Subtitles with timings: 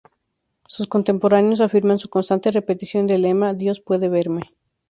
[0.65, 4.55] Sus contemporáneos afirman su constante repetición del lema: ""Dios puede verme"".